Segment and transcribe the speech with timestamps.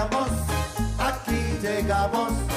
[0.00, 0.28] llegamos,
[0.98, 2.49] aquí llegamos.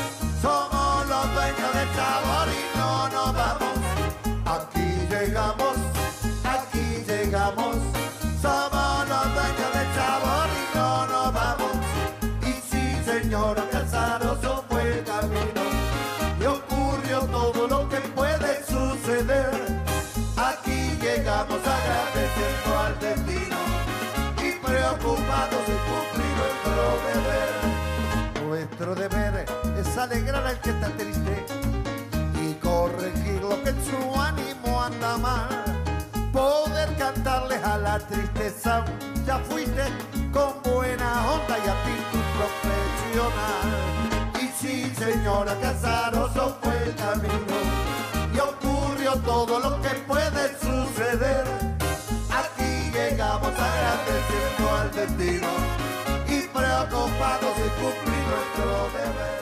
[28.85, 29.45] Nuestro deber
[29.79, 31.45] es alegrar al que está triste
[32.41, 35.63] y corregir lo que en su ánimo anda mal.
[36.33, 38.83] Poder cantarles a la tristeza,
[39.25, 39.83] ya fuiste
[40.33, 43.71] con buena onda y actitud profesional.
[44.41, 47.55] Y sí, señora Casaroso fue el camino
[48.35, 51.45] y ocurrió todo lo que puede suceder.
[52.29, 55.82] Aquí llegamos agradeciendo al destino
[56.83, 59.41] y cumplir nuestro deber.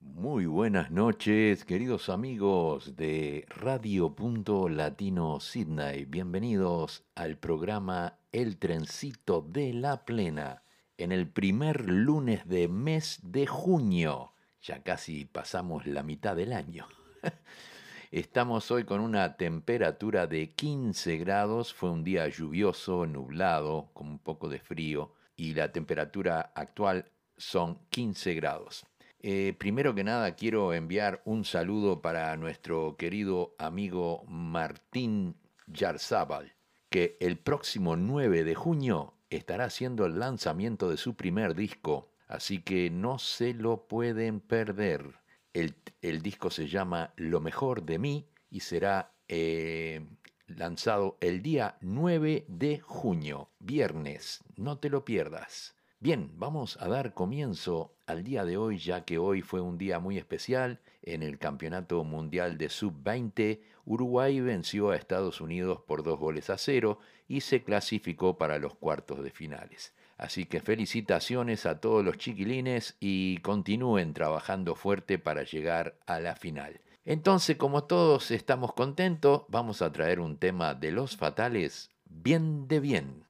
[0.00, 6.04] Muy buenas noches, queridos amigos de Radio Punto Latino Sydney.
[6.06, 10.64] Bienvenidos al programa El Trencito de la Plena
[10.98, 14.32] en el primer lunes de mes de junio.
[14.62, 16.88] Ya casi pasamos la mitad del año.
[18.10, 21.72] Estamos hoy con una temperatura de 15 grados.
[21.72, 25.12] Fue un día lluvioso, nublado, con un poco de frío.
[25.36, 28.86] Y la temperatura actual son 15 grados.
[29.20, 36.54] Eh, primero que nada quiero enviar un saludo para nuestro querido amigo Martín Yarzábal,
[36.90, 42.60] que el próximo 9 de junio estará haciendo el lanzamiento de su primer disco, así
[42.60, 45.14] que no se lo pueden perder.
[45.54, 50.06] El, el disco se llama Lo mejor de mí y será eh,
[50.46, 55.74] lanzado el día 9 de junio, viernes, no te lo pierdas.
[56.00, 59.98] Bien, vamos a dar comienzo al día de hoy, ya que hoy fue un día
[60.00, 60.80] muy especial.
[61.02, 66.58] En el Campeonato Mundial de Sub-20, Uruguay venció a Estados Unidos por dos goles a
[66.58, 69.94] cero y se clasificó para los cuartos de finales.
[70.18, 76.36] Así que felicitaciones a todos los chiquilines y continúen trabajando fuerte para llegar a la
[76.36, 76.80] final.
[77.06, 82.80] Entonces, como todos estamos contentos, vamos a traer un tema de los fatales bien de
[82.80, 83.24] bien.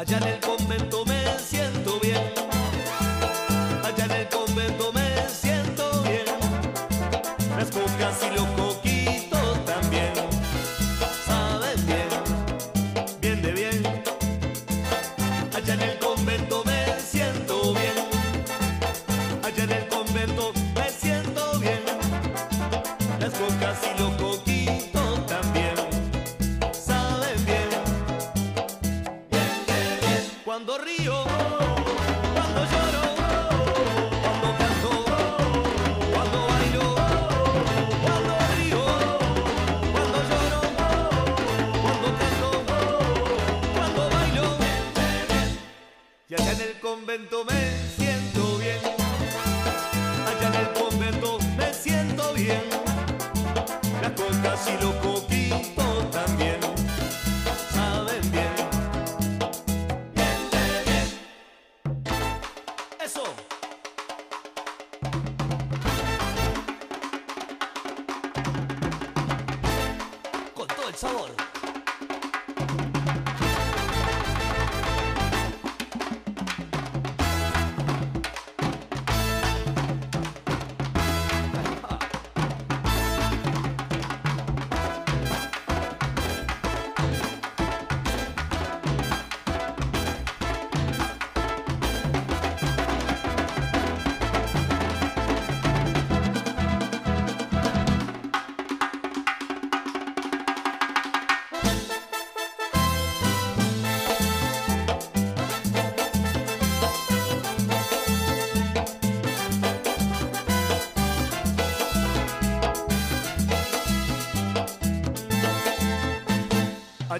[0.00, 1.69] Allá en el convento me siento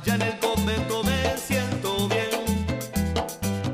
[0.03, 2.31] Allá en el convento me siento bien.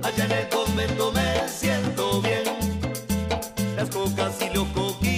[0.03, 2.43] Allá en el convento me siento bien.
[3.77, 5.16] Las cocas y los coquitos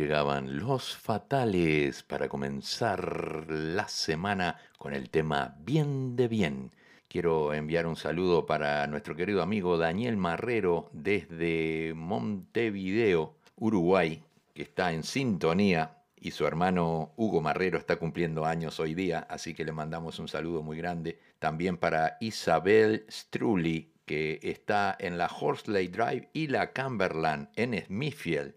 [0.00, 6.72] llegaban los fatales para comenzar la semana con el tema Bien de Bien.
[7.06, 14.22] Quiero enviar un saludo para nuestro querido amigo Daniel Marrero desde Montevideo, Uruguay,
[14.54, 19.52] que está en sintonía y su hermano Hugo Marrero está cumpliendo años hoy día, así
[19.52, 21.18] que le mandamos un saludo muy grande.
[21.38, 28.54] También para Isabel Strulli, que está en la Horsley Drive y la Cumberland en Smithfield.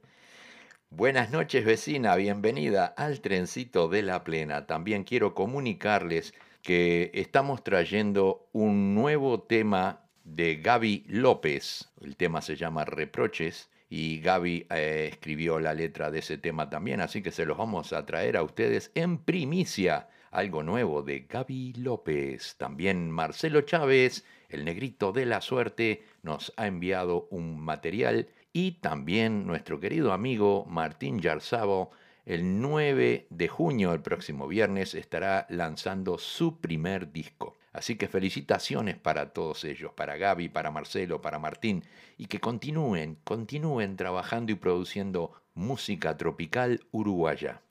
[0.95, 4.67] Buenas noches vecina, bienvenida al trencito de la plena.
[4.67, 11.89] También quiero comunicarles que estamos trayendo un nuevo tema de Gaby López.
[11.99, 17.01] El tema se llama Reproches y Gaby eh, escribió la letra de ese tema también,
[17.01, 20.09] así que se los vamos a traer a ustedes en primicia.
[20.29, 22.55] Algo nuevo de Gaby López.
[22.57, 29.47] También Marcelo Chávez, el negrito de la suerte, nos ha enviado un material y también
[29.47, 31.89] nuestro querido amigo Martín Yarzabo,
[32.25, 37.57] el 9 de junio, el próximo viernes, estará lanzando su primer disco.
[37.73, 41.83] Así que felicitaciones para todos ellos, para Gaby, para Marcelo, para Martín,
[42.17, 47.61] y que continúen, continúen trabajando y produciendo música tropical uruguaya.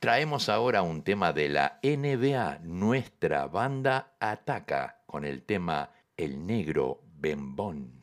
[0.00, 7.00] Traemos ahora un tema de la NBA, nuestra banda ataca con el tema El Negro
[7.16, 7.97] Bembón.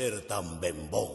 [0.00, 1.09] Ser tan bembón.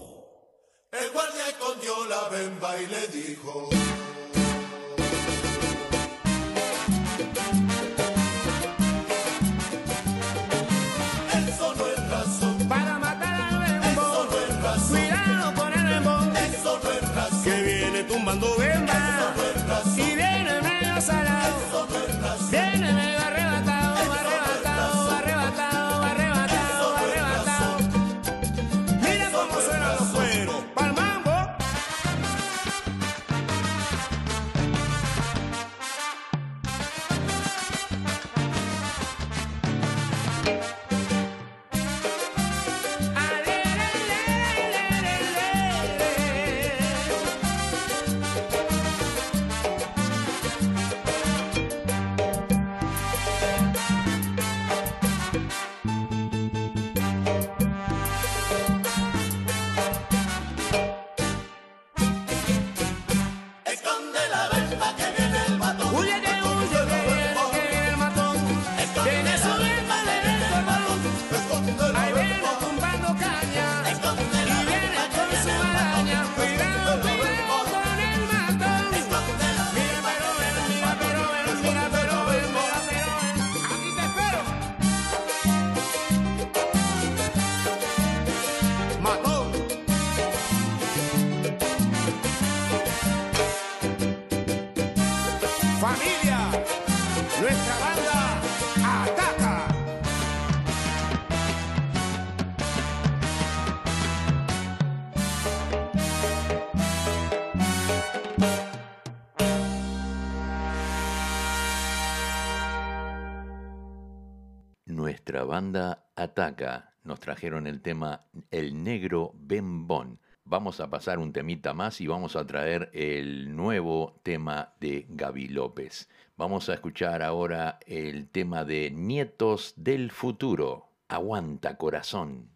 [117.06, 120.20] Nos trajeron el tema El Negro Bembón.
[120.44, 125.48] Vamos a pasar un temita más y vamos a traer el nuevo tema de Gaby
[125.48, 126.10] López.
[126.36, 130.90] Vamos a escuchar ahora el tema de Nietos del Futuro.
[131.08, 132.55] Aguanta corazón.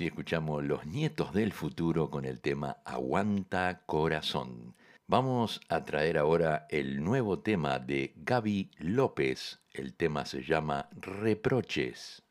[0.00, 4.74] Así escuchamos Los Nietos del Futuro con el tema Aguanta Corazón.
[5.06, 9.60] Vamos a traer ahora el nuevo tema de Gaby López.
[9.74, 12.22] El tema se llama Reproches.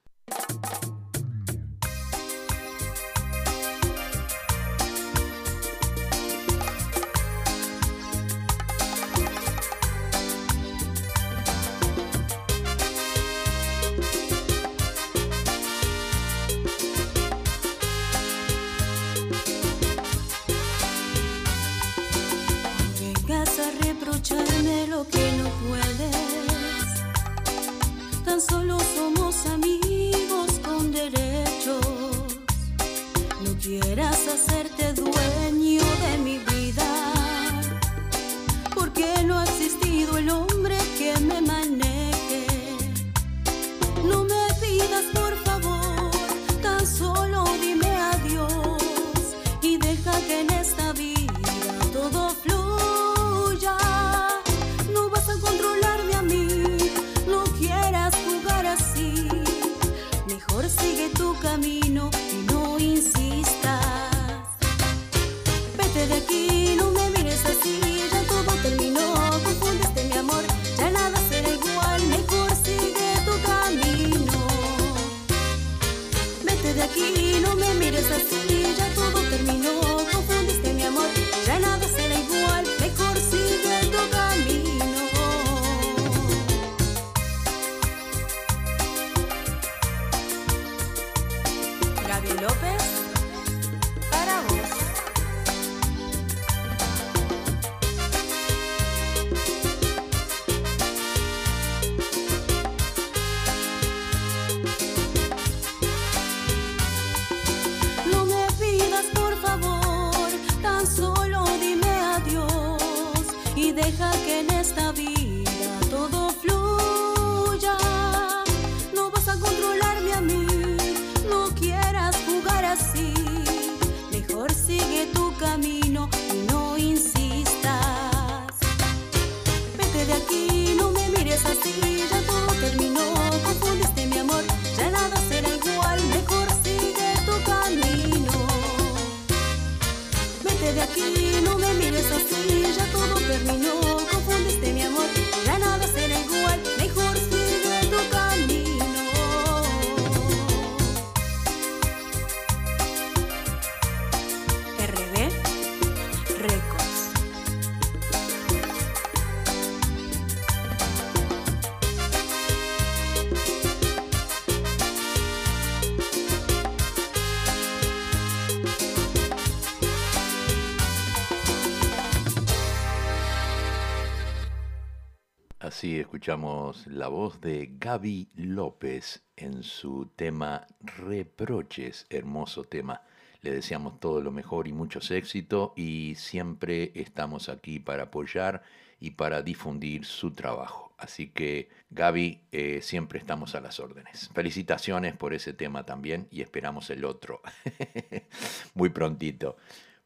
[175.99, 183.01] y escuchamos la voz de Gaby López en su tema Reproches, hermoso tema.
[183.41, 188.63] Le deseamos todo lo mejor y muchos éxitos y siempre estamos aquí para apoyar
[189.01, 190.93] y para difundir su trabajo.
[190.97, 194.29] Así que Gaby, eh, siempre estamos a las órdenes.
[194.33, 197.41] Felicitaciones por ese tema también y esperamos el otro
[198.73, 199.57] muy prontito.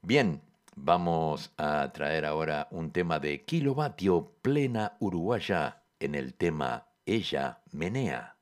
[0.01, 0.41] Bien,
[0.75, 8.37] vamos a traer ahora un tema de Kilovatio Plena Uruguaya en el tema Ella menea.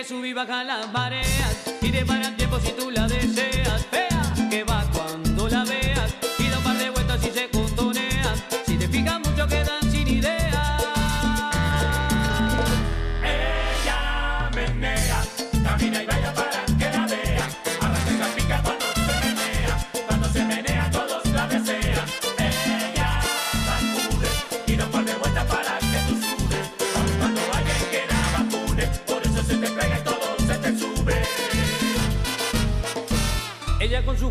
[0.00, 4.09] que subir baja las mareas y de te paran tiempo si tú la deseas.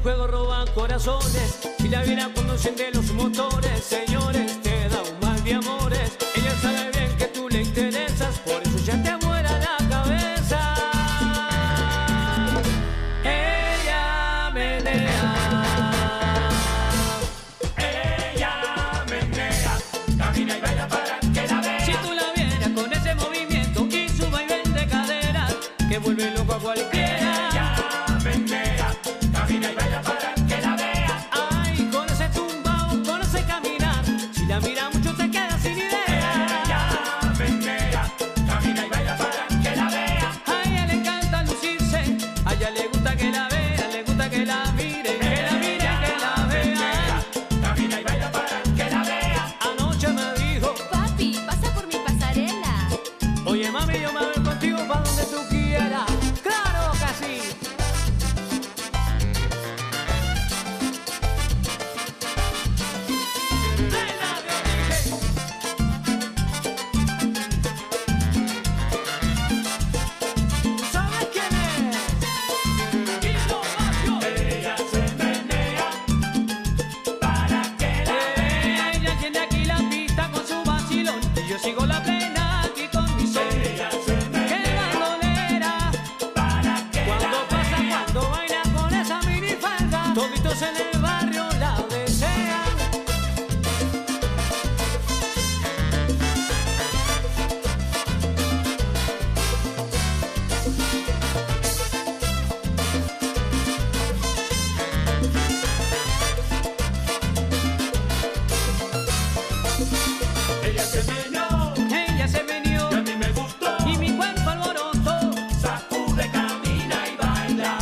[0.01, 4.59] juego roba corazones y la vida conducen de los motores, señores.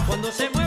[0.07, 0.66] Cuando se mueve.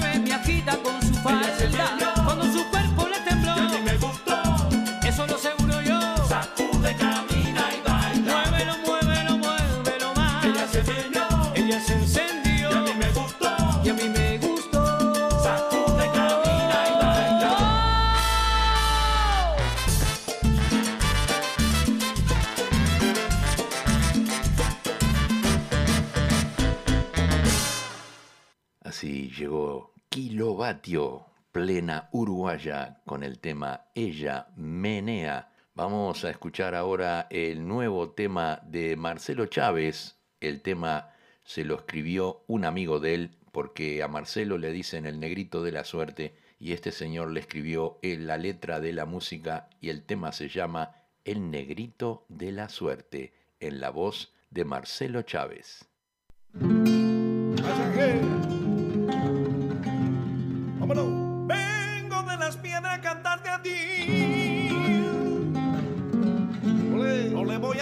[32.13, 35.51] Uruguaya, con el tema Ella Menea.
[35.75, 40.17] Vamos a escuchar ahora el nuevo tema de Marcelo Chávez.
[40.41, 41.11] El tema
[41.43, 45.73] se lo escribió un amigo de él porque a Marcelo le dicen el negrito de
[45.73, 50.03] la suerte y este señor le escribió en la letra de la música y el
[50.05, 55.89] tema se llama El negrito de la suerte en la voz de Marcelo Chávez.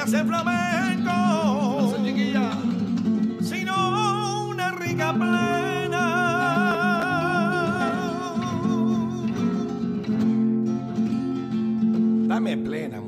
[0.08, 1.92] Hacer flamenco.
[3.42, 6.04] Sino una rica plena.
[12.26, 13.00] Dame plena,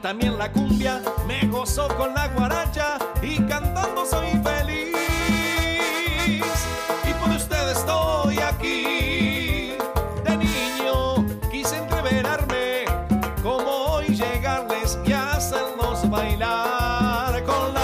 [0.00, 4.94] también la cumbia, me gozo con la guaracha y cantando soy feliz.
[7.08, 9.76] Y por ustedes estoy aquí.
[10.24, 12.84] De niño quise entreverarme,
[13.42, 17.44] como hoy llegarles y hacerlos bailar.
[17.44, 17.79] Con la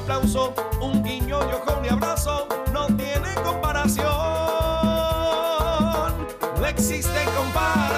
[0.00, 4.06] aplauso, un guiño y ojo, un abrazo, no tiene comparación.
[6.58, 7.89] No existe comparación.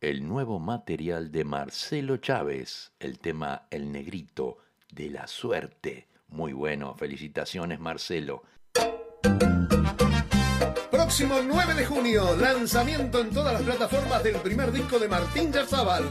[0.00, 4.58] El nuevo material de Marcelo Chávez, el tema El Negrito
[4.90, 6.08] de la Suerte.
[6.28, 8.42] Muy bueno, felicitaciones Marcelo.
[10.90, 16.04] Próximo 9 de junio, lanzamiento en todas las plataformas del primer disco de Martín Yarzábal,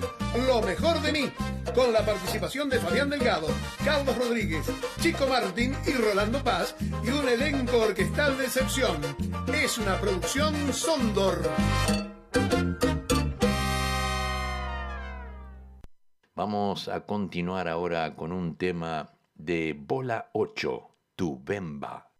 [0.47, 1.31] Lo mejor de mí,
[1.75, 3.47] con la participación de Fabián Delgado,
[3.83, 4.65] Carlos Rodríguez,
[5.01, 8.97] Chico Martín y Rolando Paz y un elenco orquestal de excepción.
[9.53, 11.49] Es una producción Sondor.
[16.39, 22.13] Vamos a continuar ahora con un tema de Bola 8, Tu Bemba.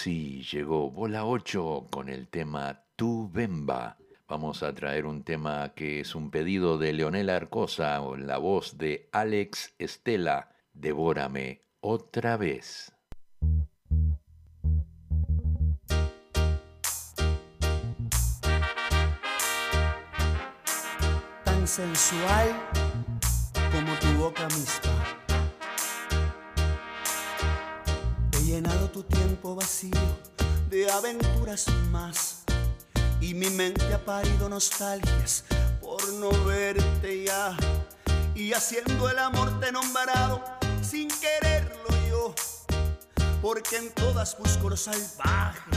[0.00, 3.98] Así llegó Bola 8 con el tema Tu Bemba.
[4.28, 8.78] Vamos a traer un tema que es un pedido de Leonel Arcosa en la voz
[8.78, 10.48] de Alex Estela.
[10.72, 12.94] Devórame otra vez.
[21.44, 22.48] Tan sensual
[23.70, 24.99] como tu boca misma
[28.50, 30.00] llenado tu tiempo vacío
[30.68, 32.42] de aventuras más.
[33.20, 35.44] Y mi mente ha parido nostalgias
[35.80, 37.56] por no verte ya.
[38.34, 40.42] Y haciendo el amor te he nombrado
[40.82, 42.34] sin quererlo yo.
[43.40, 45.70] Porque en todas busco lo salvaje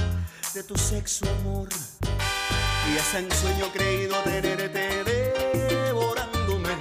[0.56, 1.70] de tu sexo amor.
[2.92, 6.76] Y hasta en sueño creído tenerte devorándome.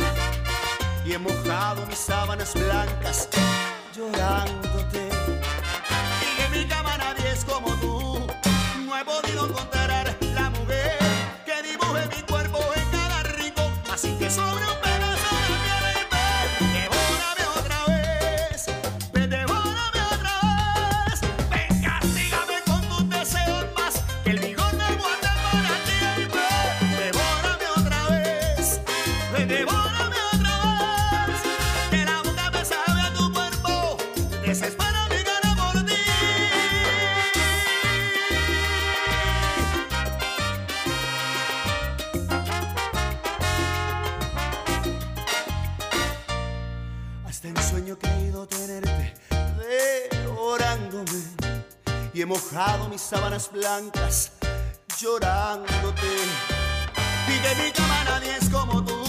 [1.05, 3.28] Y he mojado mis sábanas blancas
[3.94, 5.12] llorándote.
[7.44, 7.82] como
[52.62, 54.33] dejado mis sábanas blancas
[55.01, 56.14] llorándote.
[57.27, 59.02] Y de mi cama nadie es como tú.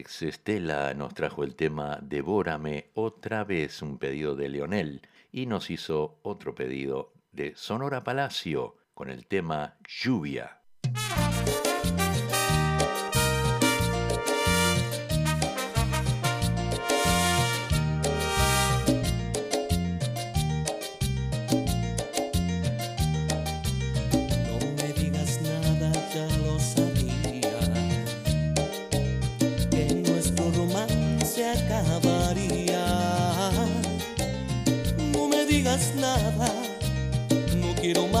[0.00, 5.68] Alex Estela nos trajo el tema Devórame otra vez, un pedido de Leonel, y nos
[5.68, 10.59] hizo otro pedido de Sonora Palacio con el tema Lluvia.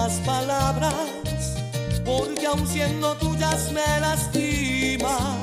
[0.08, 0.94] Palabras.
[2.04, 5.38] Porque aun siendo tuyas me lastiman.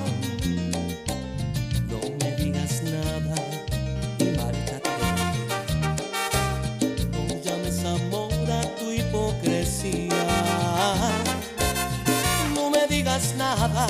[1.89, 3.35] No me digas nada
[4.19, 4.89] y márchate.
[7.11, 10.25] No llames amor a tu hipocresía.
[12.55, 13.87] No me digas nada,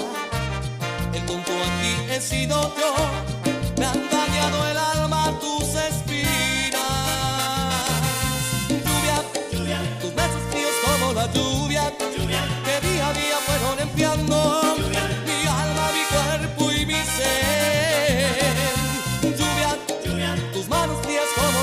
[1.14, 2.94] el tonto aquí he sido yo.
[3.78, 5.67] Me han dañado el alma tus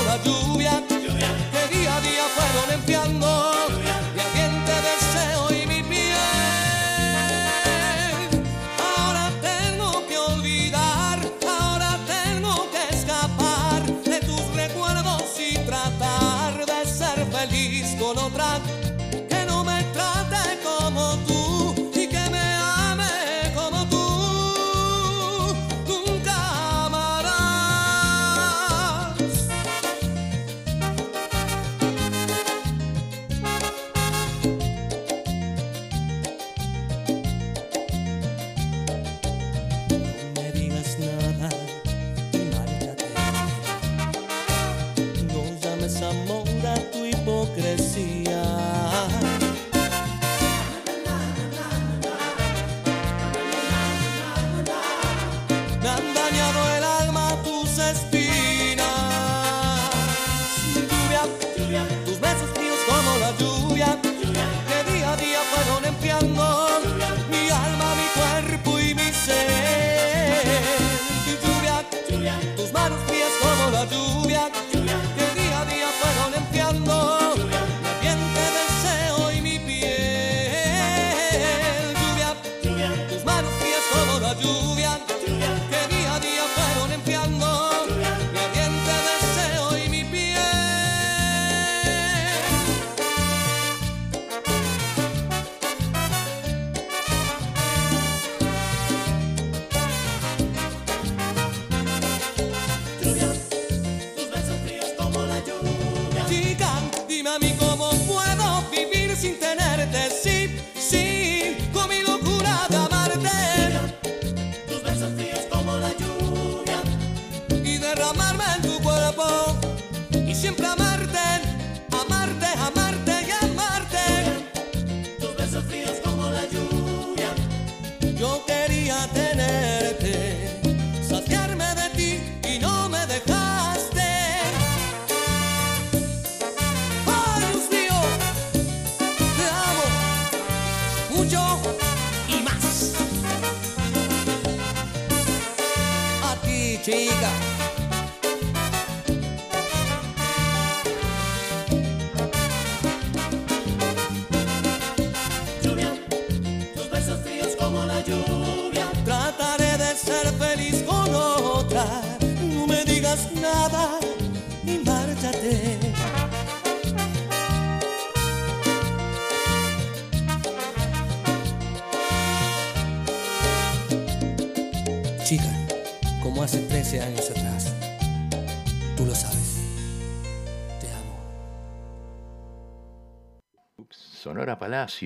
[0.03, 3.24] la lluvia, que día a día fueron enfriando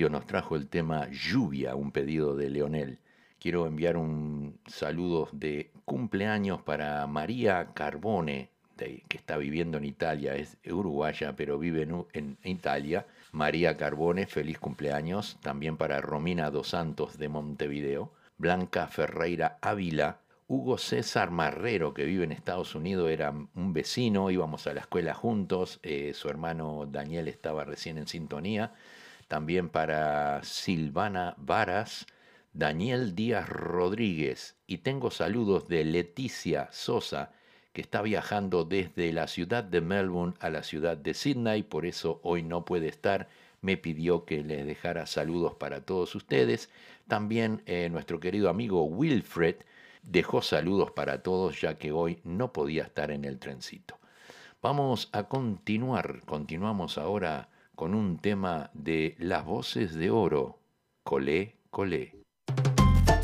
[0.08, 2.98] Nos trajo el tema Lluvia, un pedido de Leonel.
[3.38, 10.56] Quiero enviar un saludo de cumpleaños para María Carbone, que está viviendo en Italia, es
[10.70, 13.06] uruguaya, pero vive en Italia.
[13.32, 15.36] María Carbone, feliz cumpleaños.
[15.42, 18.12] También para Romina Dos Santos de Montevideo.
[18.38, 24.66] Blanca Ferreira Ávila, Hugo César Marrero, que vive en Estados Unidos, era un vecino, íbamos
[24.66, 28.72] a la escuela juntos, eh, su hermano Daniel estaba recién en sintonía.
[29.30, 32.04] También para Silvana Varas,
[32.52, 34.56] Daniel Díaz Rodríguez.
[34.66, 37.30] Y tengo saludos de Leticia Sosa,
[37.72, 42.18] que está viajando desde la ciudad de Melbourne a la ciudad de Sydney, por eso
[42.24, 43.28] hoy no puede estar.
[43.60, 46.68] Me pidió que les dejara saludos para todos ustedes.
[47.06, 49.58] También eh, nuestro querido amigo Wilfred
[50.02, 53.96] dejó saludos para todos ya que hoy no podía estar en el trencito.
[54.60, 57.49] Vamos a continuar, continuamos ahora
[57.80, 60.58] con un tema de Las Voces de Oro,
[61.02, 62.14] Colé, Colé.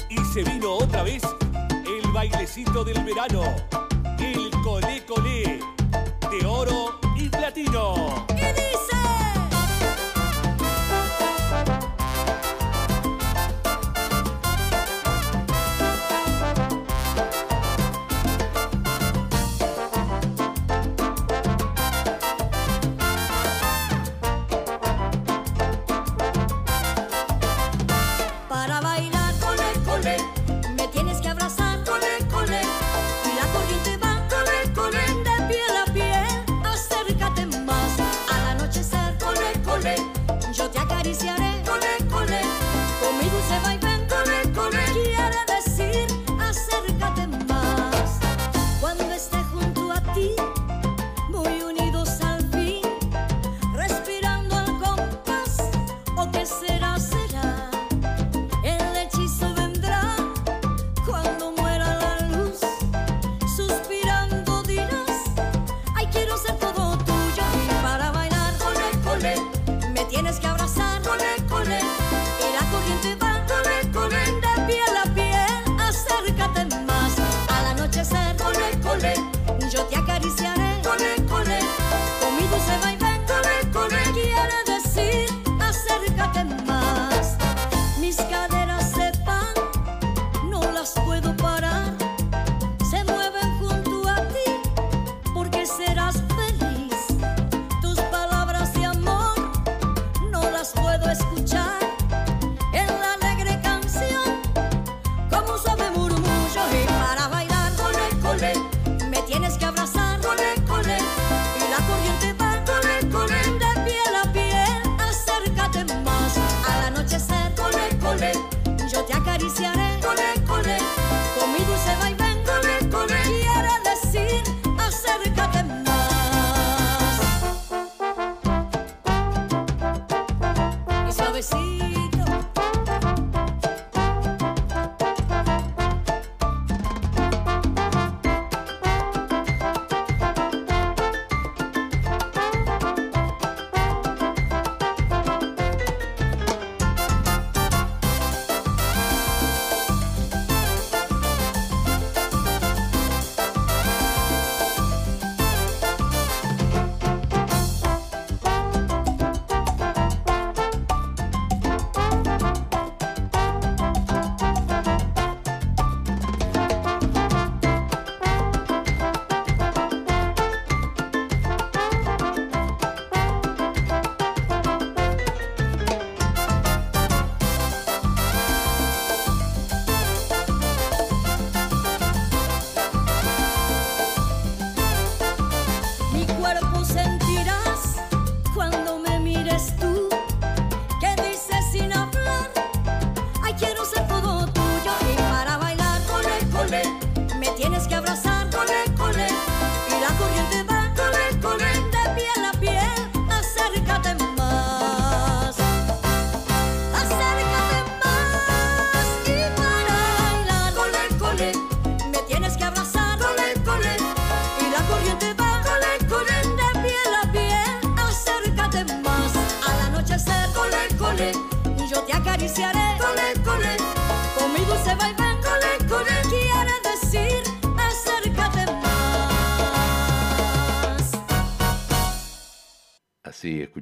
[0.09, 1.23] Y se vino otra vez
[1.85, 3.43] el bailecito del verano,
[4.19, 5.61] el Colé, Colé,
[6.31, 8.16] de oro y platino.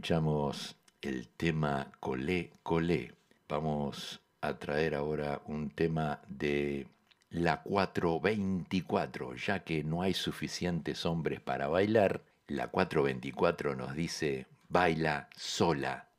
[0.05, 3.15] Escuchamos el tema Colé Colé.
[3.49, 6.87] Vamos a traer ahora un tema de
[7.31, 12.21] la 424, ya que no hay suficientes hombres para bailar.
[12.49, 16.11] La 424 nos dice, baila sola.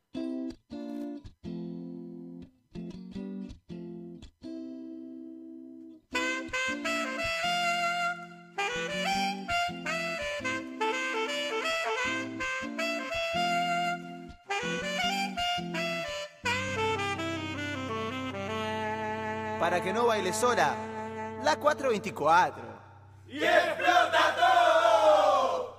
[19.96, 20.76] no baile sola,
[21.42, 22.62] la 424.
[23.30, 25.78] ¡Y explota todo!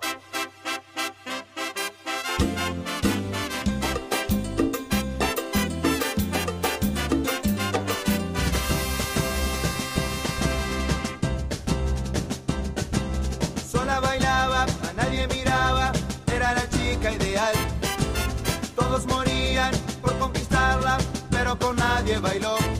[13.70, 15.92] Sola bailaba, a nadie miraba,
[16.34, 17.54] era la chica ideal.
[18.74, 20.96] Todos morían por conquistarla,
[21.30, 22.75] pero con nadie bailó.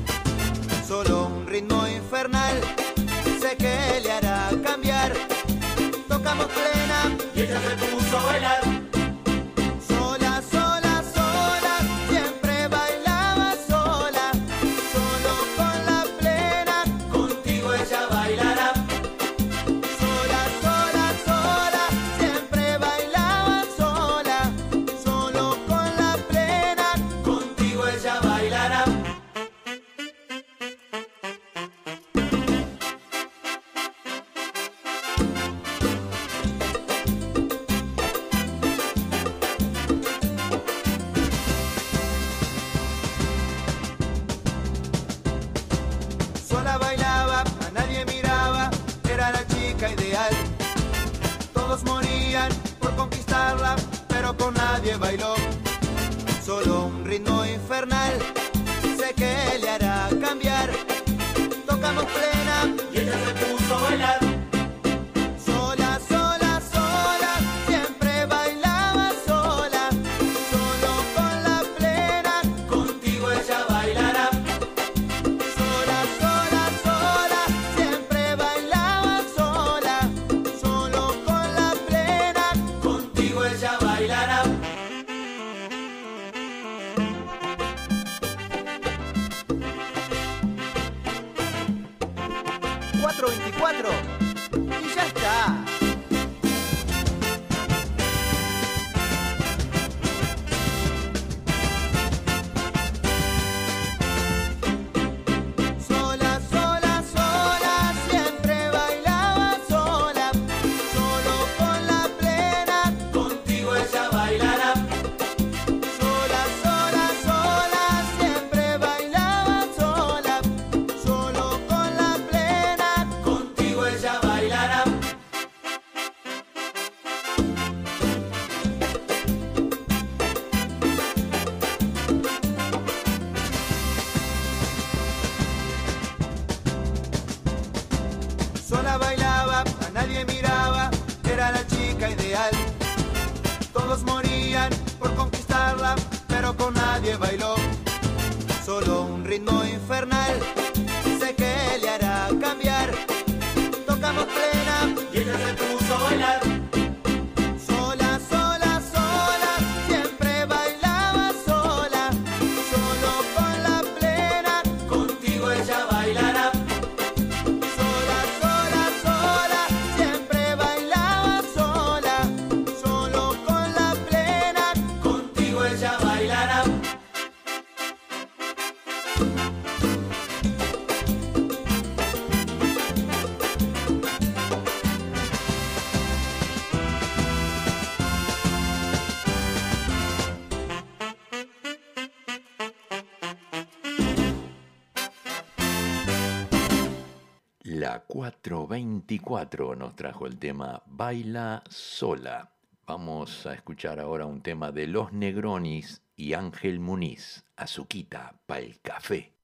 [197.79, 202.51] La 424 nos trajo el tema Baila sola.
[202.87, 209.36] Vamos a escuchar ahora un tema de Los Negronis y Ángel Muniz, Azuquita, pa'l café.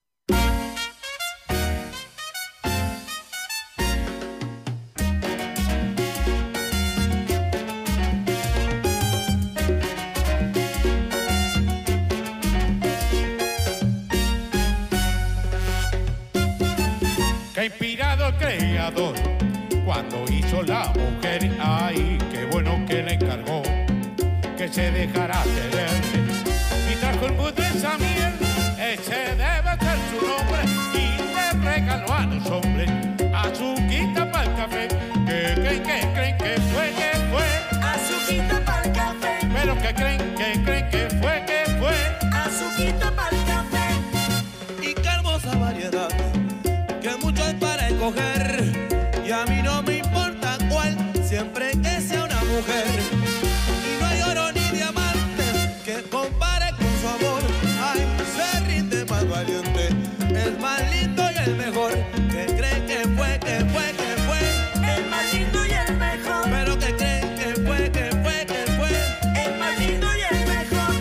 [61.45, 61.93] El mejor.
[62.31, 64.95] Que creen que fue, que fue, que fue.
[64.97, 66.45] El más lindo y el mejor.
[66.51, 69.45] Pero que creen que fue, que fue, que fue.
[69.45, 70.95] El más lindo y el mejor.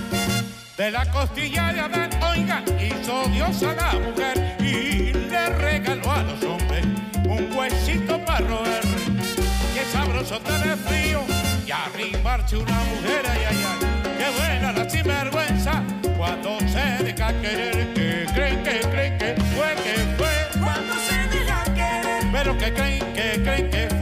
[0.77, 6.23] De la costilla de Adán, oiga, hizo Dios a la mujer y le regaló a
[6.23, 6.85] los hombres
[7.25, 8.81] un huesito para roer.
[9.73, 11.21] Qué sabroso tener frío
[11.65, 13.87] y arrimarse una mujer, ay, ay, ay.
[14.17, 15.83] Qué buena la sinvergüenza
[16.17, 17.93] cuando se deja querer.
[17.93, 19.20] Que creen, que creen
[22.43, 24.00] Pero que creen, que creen que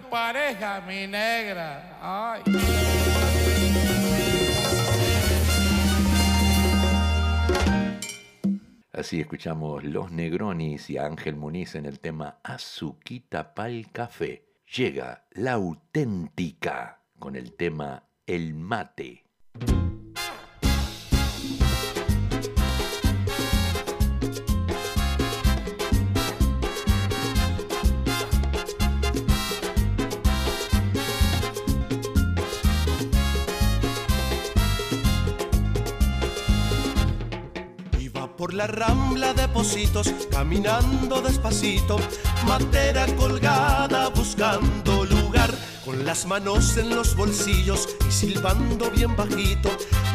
[0.00, 1.98] pareja, mi negra.
[8.92, 14.46] Así escuchamos Los Negronis y a Ángel Muniz en el tema Azuquita pa'l café.
[14.74, 19.24] Llega la auténtica con el tema El mate.
[38.56, 41.98] La rambla de Positos, caminando despacito,
[42.46, 45.50] matera colgada buscando lugar,
[45.84, 49.68] con las manos en los bolsillos y silbando bien bajito,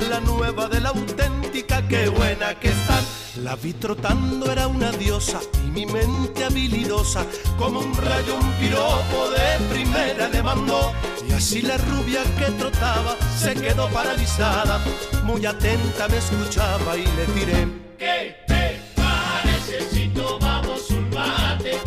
[0.10, 3.04] la nueva de la auténtica, qué buena que están.
[3.44, 7.24] La vi trotando, era una diosa y mi mente habilidosa,
[7.60, 10.92] como un rayo, un piropo de primera le mandó.
[11.30, 14.80] Y así la rubia que trotaba se quedó paralizada,
[15.24, 17.91] muy atenta me escuchaba y le tiré.
[18.02, 21.80] ¿Qué te parece si tomamos un mate?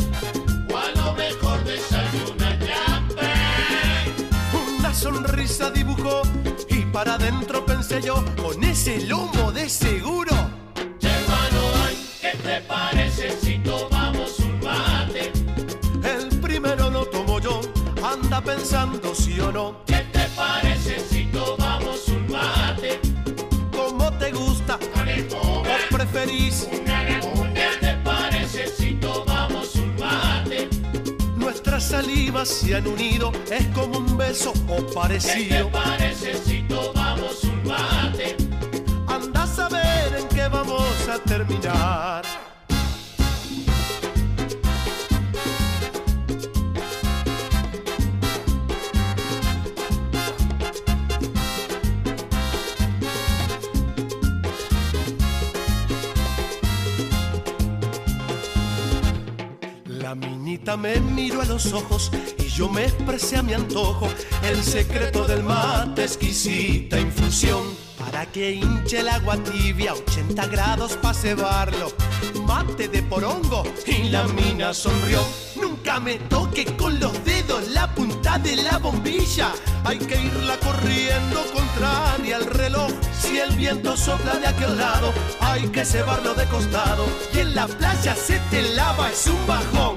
[0.73, 4.13] O a lo mejor desayuna champán.
[4.79, 6.21] Una sonrisa dibujó
[6.69, 10.31] y para adentro pensé yo, con ese lomo de seguro.
[11.01, 11.61] Hermano,
[12.21, 15.33] ¿qué te parece si tomamos un mate?
[16.01, 17.59] El primero lo tomo yo,
[18.01, 19.83] anda pensando sí o no.
[19.85, 23.01] ¿Qué te parece si tomamos un mate?
[23.75, 24.79] ¿Cómo te gusta?
[26.15, 26.67] ¿O preferís?
[27.53, 30.69] ¿Qué te parece si tomamos un mate?
[31.35, 35.69] Nuestras salivas se han unido, es como un beso o ¿Qué te parecido.
[35.71, 38.37] parece si tomamos un mate?
[39.07, 42.23] Anda a saber en qué vamos a terminar.
[60.55, 64.07] La minita me miró a los ojos y yo me expresé a mi antojo
[64.41, 67.61] el secreto del mate, exquisita infusión.
[67.99, 71.91] Para que hinche el agua tibia, 80 grados para cebarlo.
[72.45, 75.19] Mate de porongo y la mina sonrió.
[75.59, 79.51] Nunca nunca me toque con los dedos la punta de la bombilla.
[79.83, 82.91] Hay que irla corriendo contraria al reloj.
[83.19, 87.05] Si el viento sopla de aquel lado, hay que cebarlo de costado.
[87.33, 89.94] Y en la playa se te lava, es un bajón.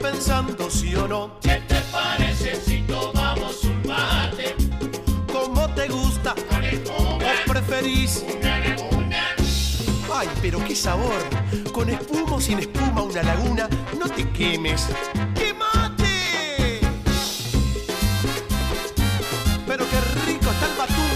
[0.00, 1.38] Pensando sí o no.
[1.40, 4.56] ¿Qué te parece si tomamos un mate?
[5.32, 6.34] ¿Cómo te gusta?
[6.94, 8.24] ¿O preferís?
[10.12, 11.22] Ay, pero qué sabor.
[11.72, 14.88] Con espuma o sin espuma, una laguna, no te quemes.
[15.34, 16.80] ¡Quemate!
[19.66, 21.09] Pero qué rico está el batungo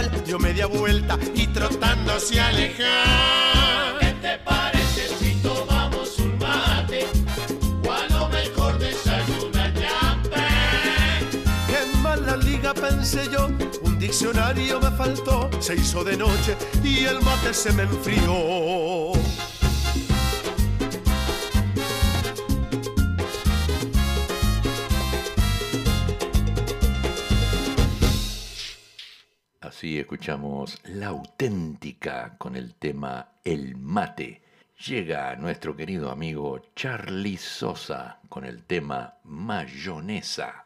[0.00, 0.24] español.
[0.24, 3.98] Dio media vuelta y trotando se aleja.
[4.00, 7.06] ¿Qué te parece si tomamos un mate?
[7.86, 11.30] O a lo mejor desayuna champán.
[11.68, 13.48] Qué mala liga pensé yo,
[13.82, 19.12] un diccionario me faltó, se hizo de noche y el mate se me enfrió.
[29.76, 34.40] Así escuchamos La auténtica con el tema El mate.
[34.86, 40.65] Llega nuestro querido amigo Charlie Sosa con el tema Mayonesa.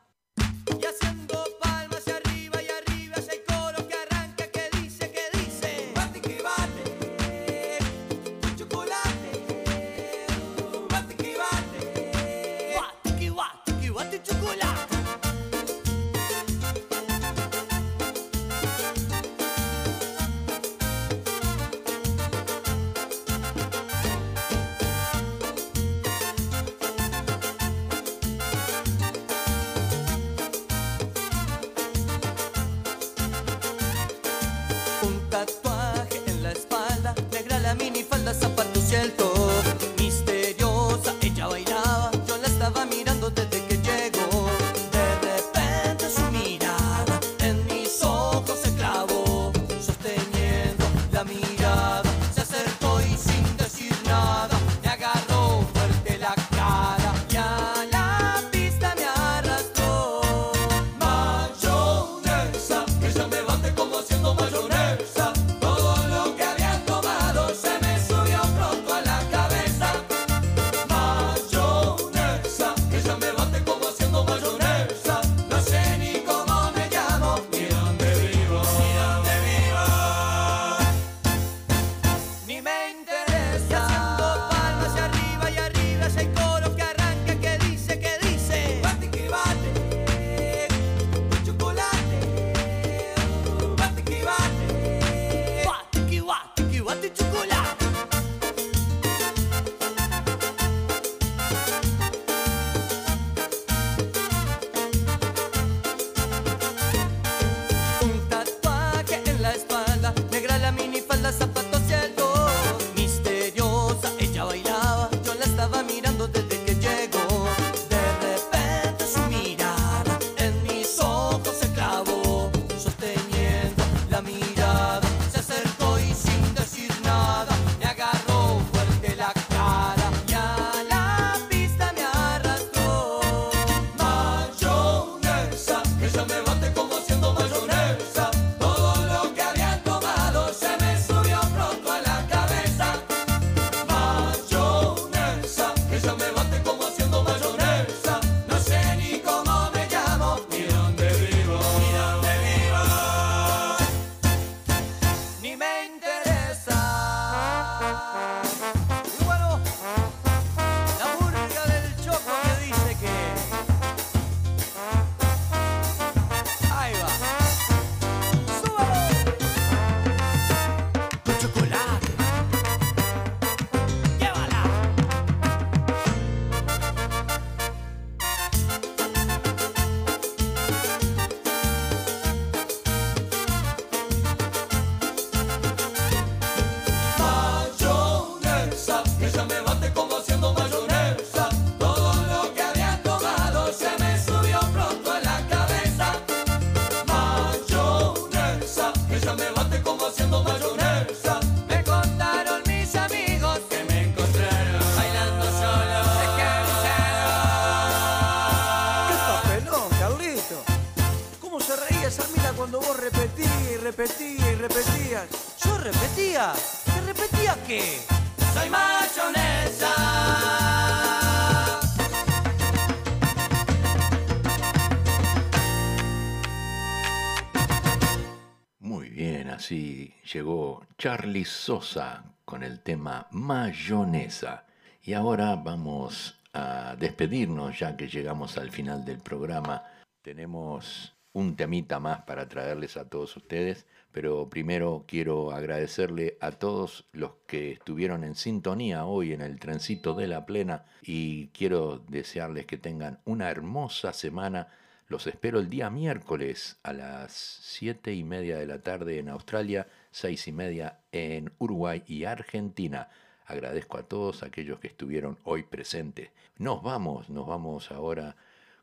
[231.00, 234.66] Charlie Sosa con el tema Mayonesa.
[235.02, 239.82] Y ahora vamos a despedirnos ya que llegamos al final del programa.
[240.20, 247.06] Tenemos un temita más para traerles a todos ustedes, pero primero quiero agradecerle a todos
[247.12, 252.66] los que estuvieron en sintonía hoy en el trencito de la plena y quiero desearles
[252.66, 254.68] que tengan una hermosa semana.
[255.08, 259.86] Los espero el día miércoles a las siete y media de la tarde en Australia,
[260.10, 263.08] seis y media en Uruguay y Argentina.
[263.46, 266.30] Agradezco a todos aquellos que estuvieron hoy presentes.
[266.58, 268.36] Nos vamos, nos vamos ahora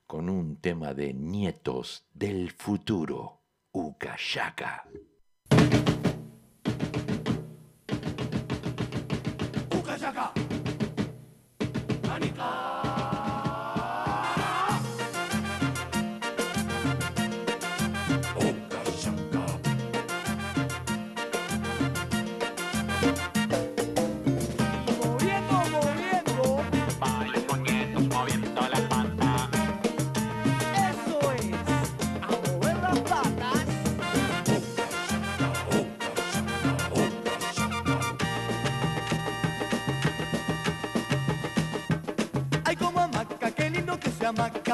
[0.05, 3.39] con un tema de Nietos del Futuro.
[3.71, 4.85] Ucayaka.
[12.17, 12.76] Manica.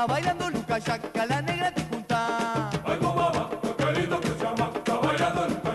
[0.08, 0.80] Bailando Luca
[1.28, 2.70] la negra te junta.
[2.84, 5.74] Ay, como hamaca, qué lindo que se hamaca, bailando Luca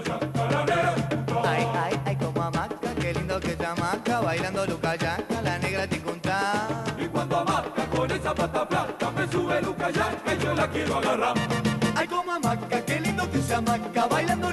[0.50, 1.42] la negra te junta.
[1.50, 5.86] Ay, ay, ay, como hamaca, qué lindo que se hamaca, bailando Luca Yaca, la negra
[5.86, 6.68] te junta.
[6.98, 10.98] Y cuando hamaca con esa pata flaca, me sube Luca Yaca y yo la quiero
[10.98, 11.34] agarrar.
[11.94, 14.52] Ay, como hamaca, qué lindo que se hamaca, bailando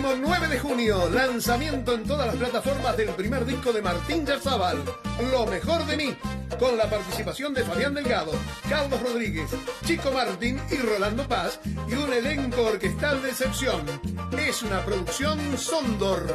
[0.00, 4.78] Próximo 9 de junio, lanzamiento en todas las plataformas del primer disco de Martín Yarzábal,
[5.30, 6.16] Lo mejor de mí,
[6.58, 8.32] con la participación de Fabián Delgado,
[8.66, 9.50] Carlos Rodríguez,
[9.84, 13.82] Chico Martín y Rolando Paz y un elenco orquestal de excepción.
[14.38, 16.34] Es una producción Sondor.